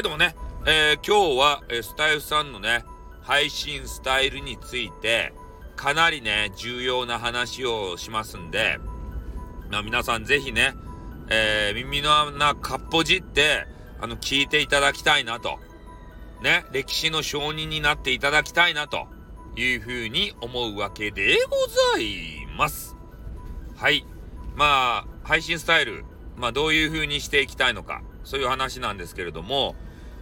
[0.00, 0.34] はい、どうもね、
[0.64, 2.86] えー、今日は、えスタイフさんのね、
[3.20, 5.34] 配信スタイルについて、
[5.76, 8.78] かなりね、重要な話をしますんで、
[9.70, 10.72] まあ、皆さんぜひね、
[11.28, 13.66] えー、耳の穴かっぽじって、
[14.00, 15.58] あの、聞いていただきたいなと。
[16.40, 19.06] ね、歴史の証人になっていただきたいなと
[19.54, 21.56] いうふうに思うわけでご
[21.98, 22.96] ざいます。
[23.76, 24.06] はい。
[24.56, 29.76] まあ、配信スタイル、まあ、どういうふうにしていきたいのか、そういう話なんですけれども、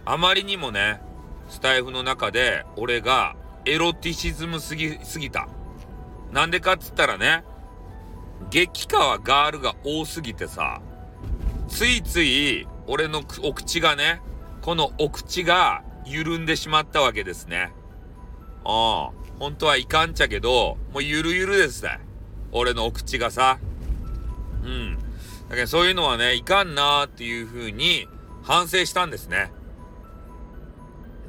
[0.05, 1.01] あまりにもね、
[1.49, 3.35] スタイフの中で、俺が
[3.65, 5.47] エロティシズムすぎ、すぎた。
[6.31, 7.43] なんでかっつったらね、
[8.49, 10.81] 激化はガールが多すぎてさ、
[11.67, 14.21] ついつい俺のお口がね、
[14.61, 17.71] このお口が緩んでしまったわけですね。
[18.65, 21.99] ああ、本当はいかんちゃけど、もうゆるゆるですね。
[22.51, 23.59] 俺のお口がさ。
[24.63, 24.97] うん。
[25.49, 28.07] だけどそういうのはね、いかんなーっていう風に
[28.43, 29.51] 反省したんですね。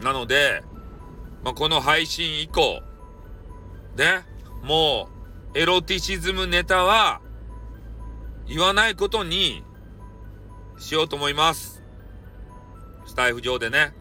[0.03, 0.63] なので、
[1.45, 2.83] まあ、この配信以降、
[3.97, 4.27] ね、
[4.63, 5.09] も
[5.55, 7.21] う、エロティシズムネタは、
[8.47, 9.63] 言わないことに
[10.79, 11.83] しようと思います。
[13.07, 13.95] スタイフ上でね。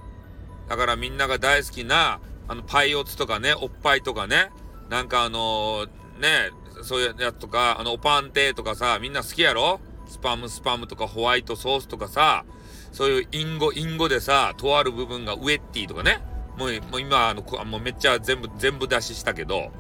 [0.68, 4.52] だからみんなが大好きな、あの、パイオツとかね、おっぱいとかね、
[4.90, 9.80] なんかあのー、ね、そういうやつとか、あの、おパンテとかさ、みんな好きやろ？
[10.08, 12.46] スパムスパムとかホワイトソースとかさ、
[12.92, 16.22] そういう隠語、隠語でさ、とある部分がウェッティとかね。
[16.58, 19.72] もう、もう今、あの、もうめっちゃ全部、全部出ししたけど、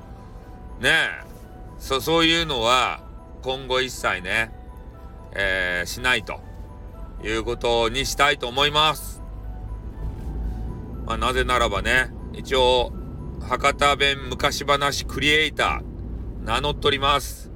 [0.79, 1.23] ねえ。
[1.77, 3.01] そ、そういうのは、
[3.41, 4.51] 今後一切ね、
[5.33, 6.39] えー、しないと
[7.23, 9.21] いうことにしたいと思います。
[11.05, 12.93] まあ、なぜならばね、一応、
[13.41, 17.51] 博多弁昔話クリエイター、名乗っております。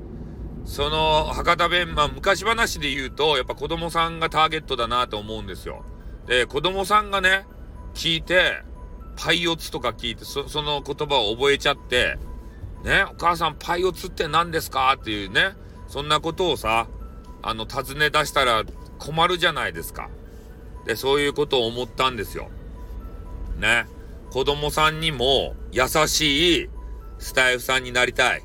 [0.66, 5.84] その博多弁、まあ昔話で言うと、やっぱ子供さんがターゲットだなと思うんですよ。
[6.28, 7.46] で、子供さんがね、
[7.94, 8.64] 聞いて、
[9.16, 12.18] パイオツとか聞いて、そその言葉を覚えちゃって、
[12.84, 15.54] ね、お母さんパイオツって何ですかっていうね、
[15.88, 16.88] そんなことをさ、
[17.42, 18.64] あの、尋ね出したら
[19.00, 20.10] 困るじゃないですか。
[20.86, 22.50] で、そういうことを思ったんですよ。
[23.60, 23.86] ね。
[24.32, 26.70] 子供さんにも優しい
[27.20, 28.44] スタイフさんになりたい。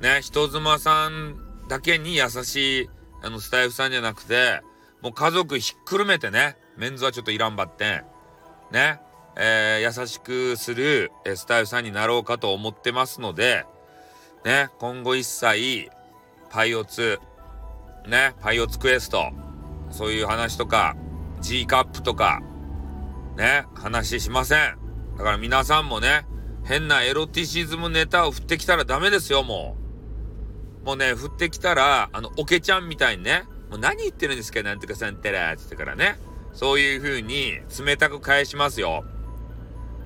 [0.00, 1.36] ね、人妻さん
[1.68, 2.90] だけに優しい、
[3.22, 4.62] あの、スタイフさんじゃなくて、
[5.02, 8.02] もう家族ひっくるめてね、メンズはちょっといらんばって、
[8.72, 9.00] ね、
[9.36, 13.66] えー、優しくする、えスタイフさんになろうかと思ってますので、
[14.44, 15.90] ね、今後一切、
[16.50, 17.20] パイオツ、
[18.08, 19.30] ね、パイオツクエスト、
[19.90, 20.96] そういう話とか、
[21.40, 22.40] G カップとか、
[23.36, 24.78] ね、話しません。
[25.18, 26.26] だから皆さんもね、
[26.64, 29.79] 変なエロティシズムネタを振ってきたらダメですよ、もう。
[30.84, 36.18] もうね、降ってきたら、あの、おけちゃんみたいにね、もう何言ってるんですか、なんとかさんてら、つってからね。
[36.52, 39.04] そういう風に冷たく返しますよ。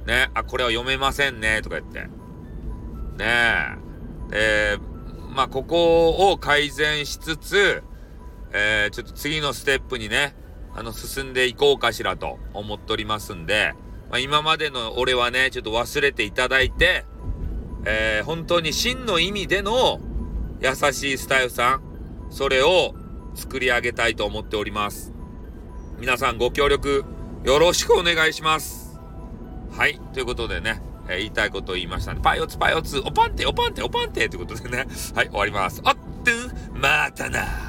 [0.07, 2.01] ね、あ、これは読めませんね、とか言って。
[3.17, 3.79] ね
[4.33, 4.77] え。
[4.77, 4.79] で、
[5.35, 7.83] まあ、ここを改善しつつ、
[8.53, 10.37] えー、ちょっと次のステップにね、
[10.75, 13.75] あの、進んでいこうかしらと思っておりますんで、
[14.11, 17.05] まあ、今までの俺はね、ちょっと忘れていただいて、
[17.87, 20.01] えー、本当に真の意味での
[20.65, 21.83] 優しいスタイフさん、
[22.31, 22.95] それを
[23.35, 25.13] 作り上げたいと思っております。
[25.99, 27.05] 皆さんご協力
[27.45, 28.99] よろしくお願いします。
[29.77, 30.01] はい。
[30.15, 32.21] ということでね、えー、言いたいことを言いましたね。
[32.23, 34.87] パイオツパイオツ、おパンテ、おパンテ、おパンテということでね。
[35.15, 35.83] はい、終わります。
[35.85, 36.01] あっと、
[36.73, 37.64] またな。